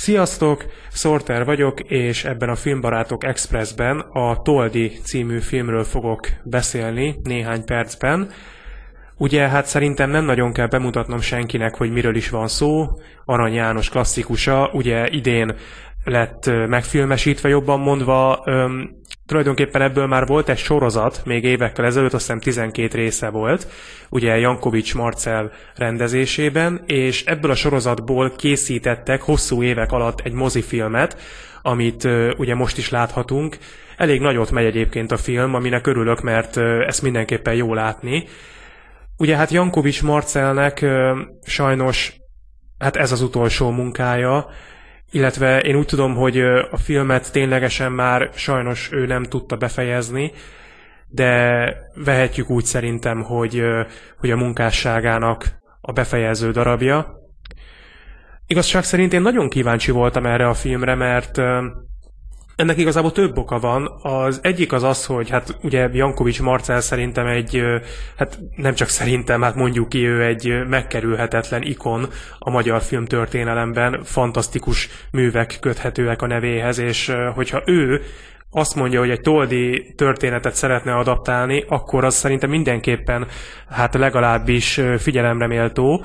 Sziasztok, 0.00 0.64
Sorter 0.92 1.44
vagyok, 1.44 1.80
és 1.80 2.24
ebben 2.24 2.48
a 2.48 2.54
Filmbarátok 2.54 3.24
Expressben 3.24 3.98
a 3.98 4.42
Toldi 4.42 4.88
című 5.02 5.38
filmről 5.38 5.84
fogok 5.84 6.28
beszélni 6.44 7.16
néhány 7.22 7.64
percben. 7.64 8.30
Ugye 9.16 9.48
hát 9.48 9.66
szerintem 9.66 10.10
nem 10.10 10.24
nagyon 10.24 10.52
kell 10.52 10.66
bemutatnom 10.66 11.20
senkinek, 11.20 11.76
hogy 11.76 11.92
miről 11.92 12.16
is 12.16 12.30
van 12.30 12.48
szó. 12.48 12.86
Arany 13.24 13.52
János 13.52 13.88
klasszikusa, 13.88 14.70
ugye 14.72 15.08
idén 15.08 15.54
lett 16.04 16.50
megfilmesítve, 16.66 17.48
jobban 17.48 17.80
mondva, 17.80 18.42
öm, 18.44 18.90
tulajdonképpen 19.26 19.82
ebből 19.82 20.06
már 20.06 20.26
volt 20.26 20.48
egy 20.48 20.58
sorozat, 20.58 21.22
még 21.24 21.44
évekkel 21.44 21.84
ezelőtt, 21.84 22.12
azt 22.12 22.22
hiszem 22.26 22.40
12 22.40 22.98
része 22.98 23.28
volt, 23.28 23.66
ugye 24.08 24.38
Jankovics 24.38 24.94
Marcel 24.94 25.52
rendezésében, 25.74 26.82
és 26.86 27.24
ebből 27.24 27.50
a 27.50 27.54
sorozatból 27.54 28.32
készítettek 28.36 29.22
hosszú 29.22 29.62
évek 29.62 29.92
alatt 29.92 30.20
egy 30.20 30.32
mozifilmet, 30.32 31.16
amit 31.62 32.04
ö, 32.04 32.32
ugye 32.36 32.54
most 32.54 32.78
is 32.78 32.90
láthatunk. 32.90 33.58
Elég 33.96 34.20
nagyot 34.20 34.50
megy 34.50 34.64
egyébként 34.64 35.12
a 35.12 35.16
film, 35.16 35.54
aminek 35.54 35.86
örülök, 35.86 36.20
mert 36.20 36.56
ö, 36.56 36.86
ezt 36.86 37.02
mindenképpen 37.02 37.54
jó 37.54 37.74
látni. 37.74 38.24
Ugye 39.16 39.36
hát 39.36 39.50
Jankovics 39.50 40.02
Marcelnek 40.02 40.80
ö, 40.80 41.20
sajnos 41.42 42.20
hát 42.78 42.96
ez 42.96 43.12
az 43.12 43.22
utolsó 43.22 43.70
munkája, 43.70 44.46
illetve 45.10 45.60
én 45.60 45.76
úgy 45.76 45.86
tudom, 45.86 46.14
hogy 46.14 46.40
a 46.70 46.76
filmet 46.76 47.32
ténylegesen 47.32 47.92
már 47.92 48.30
sajnos 48.34 48.92
ő 48.92 49.06
nem 49.06 49.24
tudta 49.24 49.56
befejezni, 49.56 50.32
de 51.08 51.74
vehetjük 51.94 52.50
úgy 52.50 52.64
szerintem, 52.64 53.22
hogy, 53.22 53.62
hogy 54.18 54.30
a 54.30 54.36
munkásságának 54.36 55.58
a 55.80 55.92
befejező 55.92 56.50
darabja. 56.50 57.18
Igazság 58.46 58.84
szerint 58.84 59.12
én 59.12 59.22
nagyon 59.22 59.48
kíváncsi 59.48 59.90
voltam 59.90 60.26
erre 60.26 60.48
a 60.48 60.54
filmre, 60.54 60.94
mert 60.94 61.38
ennek 62.60 62.78
igazából 62.78 63.12
több 63.12 63.38
oka 63.38 63.58
van. 63.58 63.92
Az 64.02 64.40
egyik 64.42 64.72
az 64.72 64.82
az, 64.82 65.06
hogy 65.06 65.30
hát 65.30 65.58
ugye 65.62 65.88
Jankovics 65.92 66.42
Marcel 66.42 66.80
szerintem 66.80 67.26
egy, 67.26 67.62
hát 68.16 68.38
nem 68.56 68.74
csak 68.74 68.88
szerintem, 68.88 69.42
hát 69.42 69.54
mondjuk 69.54 69.88
ki, 69.88 70.06
ő 70.06 70.24
egy 70.24 70.66
megkerülhetetlen 70.68 71.62
ikon 71.62 72.08
a 72.38 72.50
magyar 72.50 72.82
film 72.82 73.04
történelemben, 73.04 74.00
fantasztikus 74.04 74.88
művek 75.10 75.56
köthetőek 75.60 76.22
a 76.22 76.26
nevéhez, 76.26 76.78
és 76.78 77.12
hogyha 77.34 77.62
ő 77.66 78.02
azt 78.50 78.74
mondja, 78.74 79.00
hogy 79.00 79.10
egy 79.10 79.20
toldi 79.20 79.92
történetet 79.96 80.54
szeretne 80.54 80.94
adaptálni, 80.94 81.64
akkor 81.68 82.04
az 82.04 82.14
szerintem 82.14 82.50
mindenképpen 82.50 83.26
hát 83.68 83.94
legalábbis 83.94 84.80
figyelemre 84.98 85.46
méltó. 85.46 86.04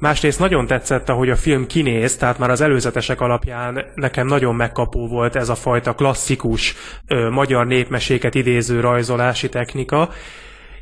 Másrészt 0.00 0.38
nagyon 0.38 0.66
tetszett, 0.66 1.08
ahogy 1.08 1.30
a 1.30 1.36
film 1.36 1.66
kinéz, 1.66 2.16
tehát 2.16 2.38
már 2.38 2.50
az 2.50 2.60
előzetesek 2.60 3.20
alapján 3.20 3.84
nekem 3.94 4.26
nagyon 4.26 4.54
megkapó 4.54 5.08
volt 5.08 5.36
ez 5.36 5.48
a 5.48 5.54
fajta 5.54 5.94
klasszikus 5.94 6.74
ö, 7.06 7.30
magyar 7.30 7.66
népmeséket 7.66 8.34
idéző 8.34 8.80
rajzolási 8.80 9.48
technika, 9.48 10.10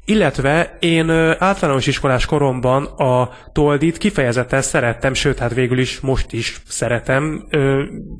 illetve 0.05 0.77
én 0.81 1.11
általános 1.39 1.87
iskolás 1.87 2.27
koromban 2.27 2.85
a 2.85 3.31
Toldit 3.53 3.99
kifejezetten 3.99 4.63
szerettem, 4.63 5.15
sőt, 5.15 5.39
hát 5.39 5.55
végül 5.55 5.79
is 5.79 6.01
most 6.01 6.33
is 6.33 6.61
szeretem. 6.69 7.47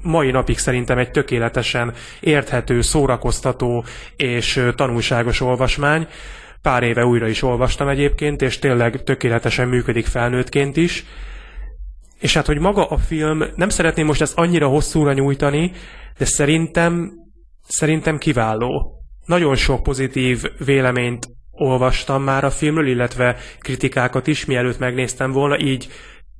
Mai 0.03 0.31
napig 0.31 0.59
szerintem 0.59 0.99
egy 0.99 1.11
tökéletesen 1.11 1.93
érthető, 2.21 2.81
szórakoztató 2.81 3.85
és 4.17 4.65
tanulságos 4.77 5.41
olvasmány. 5.41 6.07
Pár 6.63 6.83
éve 6.83 7.05
újra 7.05 7.29
is 7.29 7.43
olvastam 7.43 7.89
egyébként, 7.89 8.43
és 8.43 8.59
tényleg 8.59 9.03
tökéletesen 9.03 9.69
működik 9.69 10.07
felnőttként 10.07 10.77
is. 10.77 11.05
És 12.21 12.35
hát, 12.35 12.47
hogy 12.47 12.59
maga 12.59 12.87
a 12.87 12.99
film, 12.99 13.45
nem 13.55 13.69
szeretném 13.69 14.07
most 14.07 14.21
ezt 14.21 14.39
annyira 14.39 14.69
hosszúra 14.69 15.13
nyújtani, 15.13 15.73
de 16.19 16.25
szerintem, 16.25 17.13
szerintem 17.69 18.19
kiváló. 18.19 19.03
Nagyon 19.25 19.57
sok 19.57 19.83
pozitív 19.83 20.43
véleményt 20.65 21.27
olvastam 21.51 22.23
már 22.23 22.45
a 22.45 22.51
filmről, 22.51 22.87
illetve 22.87 23.37
kritikákat 23.59 24.27
is, 24.27 24.45
mielőtt 24.45 24.79
megnéztem 24.79 25.33
volna, 25.33 25.59
így 25.59 25.89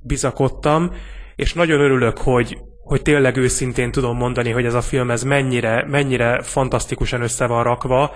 bizakodtam, 0.01 0.91
és 1.35 1.53
nagyon 1.53 1.79
örülök, 1.79 2.17
hogy, 2.17 2.57
hogy 2.83 3.01
tényleg 3.01 3.37
őszintén 3.37 3.91
tudom 3.91 4.17
mondani, 4.17 4.51
hogy 4.51 4.65
ez 4.65 4.73
a 4.73 4.81
film 4.81 5.11
ez 5.11 5.23
mennyire, 5.23 5.85
mennyire 5.87 6.41
fantasztikusan 6.41 7.21
össze 7.21 7.45
van 7.45 7.63
rakva, 7.63 8.13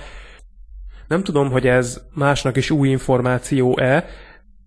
nem 1.13 1.23
tudom, 1.23 1.51
hogy 1.51 1.67
ez 1.67 2.01
másnak 2.13 2.57
is 2.57 2.69
új 2.69 2.89
információ-e. 2.89 4.05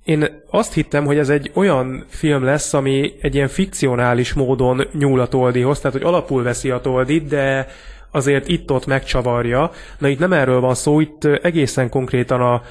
Én 0.05 0.43
azt 0.51 0.73
hittem, 0.73 1.05
hogy 1.05 1.19
ez 1.19 1.29
egy 1.29 1.51
olyan 1.55 2.05
film 2.09 2.45
lesz, 2.45 2.75
ami 2.75 3.13
egy 3.21 3.35
ilyen 3.35 3.49
fikcionális 3.49 4.33
módon 4.33 4.89
nyúl 4.93 5.21
a 5.21 5.29
Toldihoz, 5.29 5.81
tehát 5.81 5.97
hogy 5.97 6.07
alapul 6.07 6.43
veszi 6.43 6.71
a 6.71 6.81
Toldit, 6.81 7.27
de 7.27 7.67
azért 8.11 8.49
itt-ott 8.49 8.87
megcsavarja. 8.87 9.71
Na 9.99 10.09
itt 10.09 10.19
nem 10.19 10.33
erről 10.33 10.61
van 10.61 10.75
szó, 10.75 11.01
itt 11.01 11.25
egészen 11.25 11.89
konkrétan 11.89 12.41
a 12.41 12.63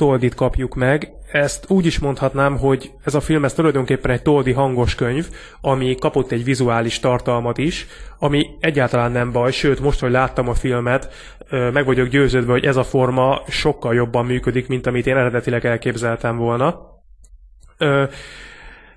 Toldit 0.00 0.34
kapjuk 0.34 0.74
meg. 0.74 1.12
Ezt 1.32 1.64
úgy 1.70 1.86
is 1.86 1.98
mondhatnám, 1.98 2.58
hogy 2.58 2.90
ez 3.04 3.14
a 3.14 3.20
film 3.20 3.44
ez 3.44 3.52
tulajdonképpen 3.52 4.10
egy 4.10 4.22
Toldi 4.22 4.52
hangos 4.52 4.94
könyv, 4.94 5.28
ami 5.60 5.94
kapott 5.94 6.30
egy 6.30 6.44
vizuális 6.44 7.00
tartalmat 7.00 7.58
is, 7.58 7.86
ami 8.18 8.46
egyáltalán 8.60 9.12
nem 9.12 9.32
baj, 9.32 9.50
sőt 9.50 9.80
most, 9.80 10.00
hogy 10.00 10.10
láttam 10.10 10.48
a 10.48 10.54
filmet, 10.54 11.12
meg 11.50 11.84
vagyok 11.84 12.08
győződve, 12.08 12.52
hogy 12.52 12.64
ez 12.64 12.76
a 12.76 12.84
forma 12.84 13.42
sokkal 13.48 13.94
jobban 13.94 14.26
működik, 14.26 14.68
mint 14.68 14.86
amit 14.86 15.06
én 15.06 15.16
eredetileg 15.16 15.66
elképzeltem 15.66 16.36
volna. 16.36 16.80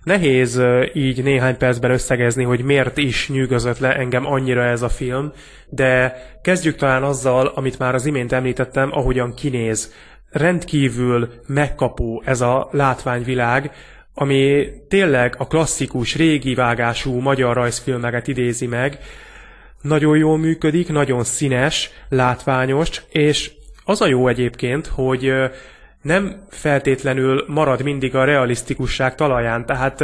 Nehéz 0.04 0.62
így 0.94 1.24
néhány 1.24 1.58
percben 1.58 1.92
összegezni, 1.92 2.44
hogy 2.44 2.64
miért 2.64 2.98
is 2.98 3.30
nyűgözött 3.30 3.80
le 3.80 3.96
engem 3.96 4.26
annyira 4.26 4.64
ez 4.64 4.82
a 4.82 4.90
film, 4.90 5.32
de 5.70 6.16
kezdjük 6.42 6.76
talán 6.76 7.04
azzal, 7.04 7.48
amit 7.48 7.80
már 7.80 7.94
az 7.94 8.06
imént 8.06 8.32
említettem, 8.32 8.90
ahogyan 8.92 9.34
kinéz 9.34 9.94
rendkívül 10.34 11.30
megkapó 11.48 12.22
ez 12.26 12.42
a 12.42 12.68
látványvilág, 12.72 13.72
ami 14.14 14.72
tényleg 14.88 15.36
a 15.38 15.48
klasszikus, 15.48 16.16
régi 16.16 16.54
vágású 16.54 17.20
magyar 17.20 17.56
rajzfilmeket 17.56 18.28
idézi 18.28 18.68
meg. 18.68 19.00
Nagyon 19.82 20.18
jól 20.18 20.38
működik, 20.38 20.90
nagyon 20.90 21.24
színes, 21.24 21.90
látványos, 22.10 23.02
és 23.10 23.52
az 23.86 24.02
a 24.02 24.08
jó 24.08 24.28
egyébként, 24.28 24.88
hogy 24.88 25.34
nem 26.04 26.44
feltétlenül 26.50 27.46
marad 27.48 27.84
mindig 27.84 28.16
a 28.16 28.24
realisztikusság 28.24 29.16
talaján, 29.16 29.66
tehát 29.66 30.04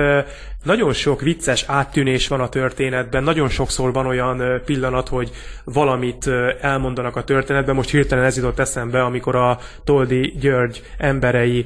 nagyon 0.63 0.93
sok 0.93 1.21
vicces 1.21 1.63
áttűnés 1.67 2.27
van 2.27 2.39
a 2.39 2.49
történetben, 2.49 3.23
nagyon 3.23 3.49
sokszor 3.49 3.93
van 3.93 4.05
olyan 4.05 4.61
pillanat, 4.65 5.07
hogy 5.07 5.31
valamit 5.63 6.29
elmondanak 6.61 7.15
a 7.15 7.23
történetben, 7.23 7.75
most 7.75 7.89
hirtelen 7.89 8.25
ez 8.25 8.35
jutott 8.35 8.59
eszembe, 8.59 9.03
amikor 9.03 9.35
a 9.35 9.59
Toldi 9.83 10.33
György 10.39 10.83
emberei 10.97 11.65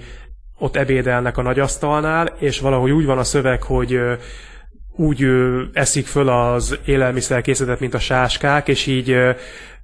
ott 0.57 0.75
ebédelnek 0.75 1.37
a 1.37 1.41
nagyasztalnál, 1.41 2.35
és 2.39 2.59
valahogy 2.59 2.91
úgy 2.91 3.05
van 3.05 3.17
a 3.17 3.23
szöveg, 3.23 3.63
hogy 3.63 3.99
úgy 4.95 5.27
eszik 5.73 6.05
föl 6.05 6.29
az 6.29 6.77
élelmiszerkészletet, 6.85 7.79
mint 7.79 7.93
a 7.93 7.99
sáskák, 7.99 8.67
és 8.67 8.85
így 8.87 9.15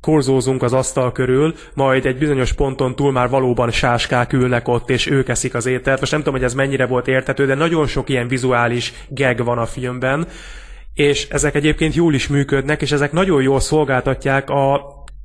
korzózunk 0.02 0.64
az 0.64 0.74
asztal 0.74 1.12
körül, 1.12 1.56
majd 1.74 2.06
egy 2.06 2.18
bizonyos 2.18 2.54
ponton 2.54 2.96
túl 2.96 3.12
már 3.12 3.30
valóban 3.30 3.72
sáskák 3.72 4.34
ülnek 4.34 4.68
ott, 4.68 4.90
és 4.90 5.08
ők 5.08 5.30
eszik 5.30 5.54
az 5.54 5.66
ételt. 5.66 6.00
Most 6.00 6.12
nem 6.12 6.20
tudom, 6.20 6.36
hogy 6.36 6.44
ez 6.44 6.54
mennyire 6.54 6.86
volt 6.86 7.08
értető, 7.08 7.46
de 7.46 7.56
nagyon 7.56 7.88
sok 7.88 8.10
ilyen 8.10 8.28
vizuális 8.28 8.94
geg 9.08 9.44
van 9.44 9.58
a 9.58 9.66
filmben, 9.66 10.28
és 10.94 11.28
ezek 11.30 11.56
egyébként 11.56 11.96
jól 11.96 12.14
is 12.14 12.28
működnek, 12.28 12.82
és 12.82 12.92
ezek 12.92 13.12
nagyon 13.12 13.42
jól 13.42 13.60
szolgáltatják 13.60 14.50
a 14.50 14.82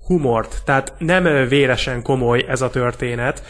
humort. 0.06 0.62
Tehát 0.64 0.92
nem 0.98 1.48
véresen 1.48 2.02
komoly 2.02 2.44
ez 2.48 2.60
a 2.60 2.70
történet, 2.70 3.42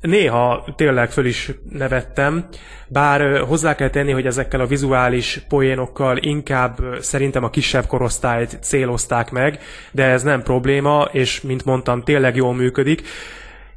Néha 0.00 0.64
tényleg 0.76 1.10
föl 1.10 1.26
is 1.26 1.50
nevettem, 1.70 2.48
bár 2.88 3.40
hozzá 3.40 3.74
kell 3.74 3.90
tenni, 3.90 4.12
hogy 4.12 4.26
ezekkel 4.26 4.60
a 4.60 4.66
vizuális 4.66 5.40
poénokkal 5.48 6.16
inkább 6.16 6.78
szerintem 7.00 7.44
a 7.44 7.50
kisebb 7.50 7.86
korosztályt 7.86 8.58
célozták 8.62 9.30
meg, 9.30 9.58
de 9.92 10.04
ez 10.04 10.22
nem 10.22 10.42
probléma, 10.42 11.08
és 11.12 11.40
mint 11.40 11.64
mondtam, 11.64 12.02
tényleg 12.02 12.36
jól 12.36 12.54
működik. 12.54 13.02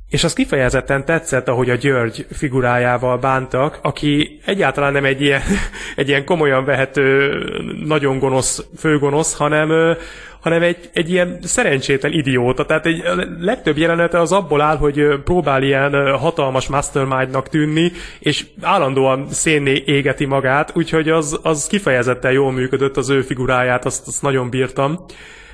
És 0.10 0.24
az 0.24 0.34
kifejezetten 0.34 1.06
tetszett, 1.06 1.48
ahogy 1.48 1.70
a 1.70 1.76
György 1.76 2.26
figurájával 2.32 3.18
bántak, 3.18 3.80
aki 3.82 4.40
egyáltalán 4.46 4.92
nem 4.92 5.06
egy 5.06 5.22
ilyen, 5.22 5.42
egy 5.96 6.08
ilyen 6.08 6.26
komolyan 6.26 6.66
vehető, 6.66 7.38
nagyon 7.86 8.20
gonosz, 8.20 8.66
főgonosz, 8.78 9.34
hanem, 9.34 9.98
hanem 10.42 10.62
egy, 10.62 10.90
egy 10.94 11.10
ilyen 11.10 11.40
szerencsétlen 11.42 12.12
idióta. 12.12 12.66
Tehát 12.66 12.86
egy 12.86 13.04
legtöbb 13.40 13.78
jelenete 13.78 14.20
az 14.20 14.32
abból 14.32 14.62
áll, 14.62 14.78
hogy 14.78 15.22
próbál 15.24 15.64
ilyen 15.64 16.18
hatalmas 16.18 16.68
mastermindnak 16.68 17.50
tűnni, 17.50 17.92
és 18.20 18.46
állandóan 18.62 19.28
szénné 19.30 19.84
égeti 19.86 20.26
magát, 20.26 20.72
úgyhogy 20.76 21.10
az, 21.10 21.40
az 21.44 21.68
kifejezetten 21.68 22.32
jól 22.32 22.52
működött 22.52 22.98
az 22.98 23.10
ő 23.10 23.22
figuráját, 23.22 23.86
azt, 23.86 24.08
azt 24.08 24.22
nagyon 24.22 24.50
bírtam. 24.50 25.06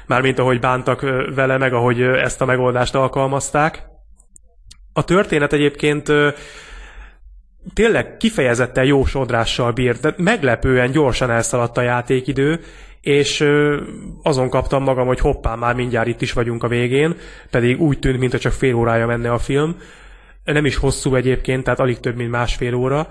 Mármint 0.05 0.39
ahogy 0.39 0.59
bántak 0.59 1.01
vele, 1.35 1.57
meg 1.57 1.73
ahogy 1.73 2.01
ezt 2.01 2.41
a 2.41 2.45
megoldást 2.45 2.95
alkalmazták. 2.95 3.83
A 4.93 5.03
történet 5.03 5.53
egyébként 5.53 6.11
tényleg 7.73 8.17
kifejezetten 8.17 8.85
jó 8.85 9.05
sodrással 9.05 9.71
bírt, 9.71 10.01
de 10.01 10.13
meglepően 10.17 10.91
gyorsan 10.91 11.29
elszaladt 11.29 11.77
a 11.77 11.81
játékidő, 11.81 12.59
és 13.01 13.45
azon 14.23 14.49
kaptam 14.49 14.83
magam, 14.83 15.07
hogy 15.07 15.19
hoppá, 15.19 15.55
már 15.55 15.75
mindjárt 15.75 16.07
itt 16.07 16.21
is 16.21 16.33
vagyunk 16.33 16.63
a 16.63 16.67
végén, 16.67 17.15
pedig 17.49 17.81
úgy 17.81 17.99
tűnt, 17.99 18.19
mintha 18.19 18.39
csak 18.39 18.51
fél 18.51 18.75
órája 18.75 19.05
menne 19.05 19.31
a 19.31 19.37
film. 19.37 19.77
Nem 20.43 20.65
is 20.65 20.75
hosszú 20.75 21.15
egyébként, 21.15 21.63
tehát 21.63 21.79
alig 21.79 21.99
több, 21.99 22.15
mint 22.15 22.31
másfél 22.31 22.73
óra. 22.73 23.07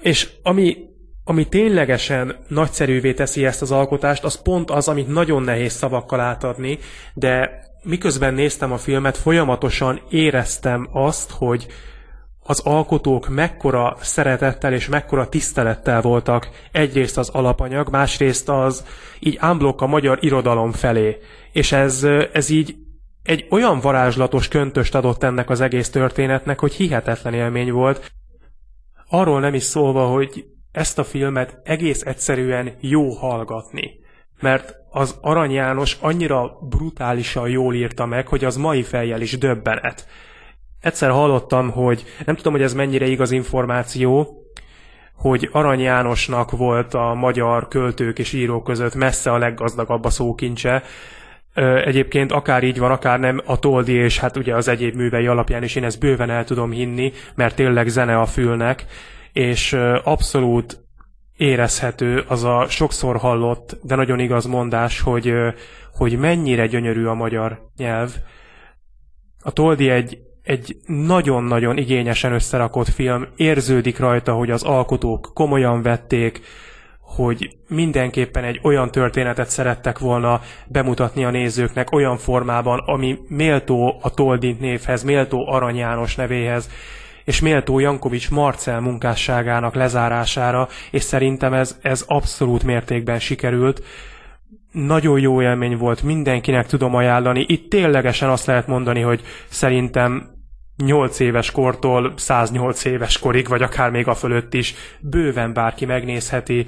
És 0.00 0.28
ami, 0.42 0.76
ami 1.24 1.48
ténylegesen 1.48 2.36
nagyszerűvé 2.48 3.14
teszi 3.14 3.46
ezt 3.46 3.62
az 3.62 3.72
alkotást, 3.72 4.24
az 4.24 4.42
pont 4.42 4.70
az, 4.70 4.88
amit 4.88 5.08
nagyon 5.08 5.42
nehéz 5.42 5.72
szavakkal 5.72 6.20
átadni, 6.20 6.78
de 7.14 7.50
miközben 7.82 8.34
néztem 8.34 8.72
a 8.72 8.78
filmet, 8.78 9.16
folyamatosan 9.16 10.00
éreztem 10.10 10.88
azt, 10.92 11.30
hogy, 11.30 11.66
az 12.48 12.60
alkotók 12.60 13.28
mekkora 13.28 13.96
szeretettel 14.00 14.72
és 14.72 14.88
mekkora 14.88 15.28
tisztelettel 15.28 16.00
voltak 16.00 16.48
egyrészt 16.72 17.18
az 17.18 17.28
alapanyag, 17.28 17.88
másrészt 17.90 18.48
az 18.48 18.86
így 19.18 19.36
ámblok 19.40 19.80
a 19.80 19.86
magyar 19.86 20.18
irodalom 20.20 20.72
felé. 20.72 21.18
És 21.52 21.72
ez, 21.72 22.06
ez 22.32 22.48
így 22.48 22.76
egy 23.22 23.46
olyan 23.50 23.80
varázslatos 23.80 24.48
köntöst 24.48 24.94
adott 24.94 25.22
ennek 25.22 25.50
az 25.50 25.60
egész 25.60 25.90
történetnek, 25.90 26.58
hogy 26.58 26.72
hihetetlen 26.72 27.34
élmény 27.34 27.72
volt. 27.72 28.12
Arról 29.08 29.40
nem 29.40 29.54
is 29.54 29.62
szólva, 29.62 30.06
hogy 30.06 30.44
ezt 30.72 30.98
a 30.98 31.04
filmet 31.04 31.60
egész 31.64 32.02
egyszerűen 32.02 32.72
jó 32.80 33.10
hallgatni. 33.10 33.90
Mert 34.40 34.74
az 34.90 35.18
Arany 35.20 35.52
János 35.52 35.96
annyira 36.00 36.58
brutálisan 36.68 37.48
jól 37.48 37.74
írta 37.74 38.06
meg, 38.06 38.26
hogy 38.26 38.44
az 38.44 38.56
mai 38.56 38.82
fejjel 38.82 39.20
is 39.20 39.38
döbbenet. 39.38 40.06
Egyszer 40.80 41.10
hallottam, 41.10 41.70
hogy 41.70 42.04
nem 42.26 42.36
tudom, 42.36 42.52
hogy 42.52 42.62
ez 42.62 42.74
mennyire 42.74 43.06
igaz 43.06 43.30
információ, 43.30 44.42
hogy 45.14 45.48
Arany 45.52 45.80
Jánosnak 45.80 46.50
volt 46.50 46.94
a 46.94 47.14
magyar 47.14 47.68
költők 47.68 48.18
és 48.18 48.32
írók 48.32 48.64
között 48.64 48.94
messze 48.94 49.32
a 49.32 49.38
leggazdagabb 49.38 50.04
a 50.04 50.10
szókincse. 50.10 50.82
Egyébként 51.84 52.32
akár 52.32 52.62
így 52.62 52.78
van, 52.78 52.90
akár 52.90 53.18
nem, 53.18 53.40
a 53.44 53.58
Toldi 53.58 53.92
és 53.92 54.18
hát 54.18 54.36
ugye 54.36 54.54
az 54.54 54.68
egyéb 54.68 54.94
művei 54.94 55.26
alapján 55.26 55.62
is 55.62 55.74
én 55.74 55.84
ezt 55.84 56.00
bőven 56.00 56.30
el 56.30 56.44
tudom 56.44 56.70
hinni, 56.70 57.12
mert 57.34 57.54
tényleg 57.54 57.88
zene 57.88 58.20
a 58.20 58.26
fülnek, 58.26 58.84
és 59.32 59.72
abszolút 60.04 60.80
érezhető 61.36 62.24
az 62.26 62.44
a 62.44 62.66
sokszor 62.68 63.16
hallott, 63.16 63.76
de 63.82 63.94
nagyon 63.94 64.18
igaz 64.18 64.46
mondás, 64.46 65.00
hogy, 65.00 65.32
hogy 65.94 66.18
mennyire 66.18 66.66
gyönyörű 66.66 67.06
a 67.06 67.14
magyar 67.14 67.70
nyelv. 67.76 68.14
A 69.42 69.52
Toldi 69.52 69.88
egy 69.88 70.18
egy 70.48 70.76
nagyon-nagyon 70.86 71.76
igényesen 71.76 72.32
összerakott 72.32 72.88
film, 72.88 73.26
érződik 73.36 73.98
rajta, 73.98 74.32
hogy 74.32 74.50
az 74.50 74.62
alkotók 74.62 75.30
komolyan 75.34 75.82
vették, 75.82 76.40
hogy 77.00 77.56
mindenképpen 77.68 78.44
egy 78.44 78.60
olyan 78.62 78.90
történetet 78.90 79.48
szerettek 79.48 79.98
volna 79.98 80.40
bemutatni 80.66 81.24
a 81.24 81.30
nézőknek 81.30 81.92
olyan 81.92 82.16
formában, 82.16 82.78
ami 82.78 83.18
méltó 83.28 83.98
a 84.02 84.14
Toldint 84.14 84.60
névhez, 84.60 85.02
méltó 85.02 85.46
Arany 85.46 85.76
János 85.76 86.16
nevéhez, 86.16 86.70
és 87.24 87.40
méltó 87.40 87.78
Jankovics 87.78 88.30
Marcel 88.30 88.80
munkásságának 88.80 89.74
lezárására, 89.74 90.68
és 90.90 91.02
szerintem 91.02 91.52
ez, 91.52 91.78
ez 91.82 92.04
abszolút 92.06 92.62
mértékben 92.62 93.18
sikerült. 93.18 93.82
Nagyon 94.72 95.20
jó 95.20 95.42
élmény 95.42 95.76
volt, 95.76 96.02
mindenkinek 96.02 96.66
tudom 96.66 96.94
ajánlani. 96.94 97.44
Itt 97.48 97.70
ténylegesen 97.70 98.28
azt 98.28 98.46
lehet 98.46 98.66
mondani, 98.66 99.00
hogy 99.00 99.22
szerintem 99.48 100.36
8 100.84 101.20
éves 101.20 101.50
kortól 101.50 102.12
108 102.16 102.84
éves 102.84 103.18
korig, 103.18 103.48
vagy 103.48 103.62
akár 103.62 103.90
még 103.90 104.08
a 104.08 104.14
fölött 104.14 104.54
is 104.54 104.74
bőven 105.00 105.52
bárki 105.52 105.84
megnézheti. 105.84 106.66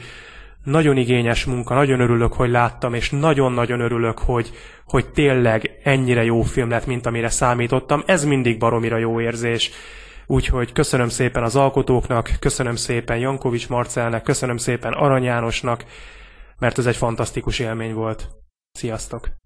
Nagyon 0.64 0.96
igényes 0.96 1.44
munka, 1.44 1.74
nagyon 1.74 2.00
örülök, 2.00 2.32
hogy 2.32 2.50
láttam, 2.50 2.94
és 2.94 3.10
nagyon-nagyon 3.10 3.80
örülök, 3.80 4.18
hogy, 4.18 4.50
hogy 4.86 5.10
tényleg 5.12 5.78
ennyire 5.82 6.24
jó 6.24 6.42
film 6.42 6.70
lett, 6.70 6.86
mint 6.86 7.06
amire 7.06 7.28
számítottam. 7.28 8.02
Ez 8.06 8.24
mindig 8.24 8.58
baromira 8.58 8.96
jó 8.96 9.20
érzés. 9.20 9.70
Úgyhogy 10.26 10.72
köszönöm 10.72 11.08
szépen 11.08 11.42
az 11.42 11.56
alkotóknak, 11.56 12.30
köszönöm 12.40 12.76
szépen 12.76 13.18
Jankovics 13.18 13.68
Marcelnek, 13.68 14.22
köszönöm 14.22 14.56
szépen 14.56 14.92
Arany 14.92 15.22
Jánosnak, 15.22 15.84
mert 16.58 16.78
ez 16.78 16.86
egy 16.86 16.96
fantasztikus 16.96 17.58
élmény 17.58 17.94
volt. 17.94 18.28
Sziasztok! 18.72 19.39